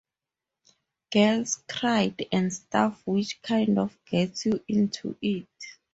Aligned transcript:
Girls 1.11 1.61
cried 1.69 2.25
and 2.31 2.51
stuff 2.51 3.03
which 3.05 3.39
kind 3.43 3.77
of 3.77 3.95
gets 4.07 4.47
you 4.47 4.59
into 4.67 5.15
it. 5.21 5.47